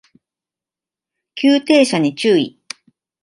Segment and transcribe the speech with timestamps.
[1.35, 2.59] 急停車に注意